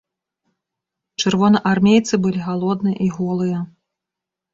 [1.21, 3.59] Чырвонаармейцы былі галодныя і голыя.